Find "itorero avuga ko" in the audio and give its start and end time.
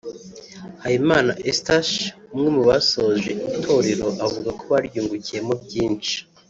3.57-4.63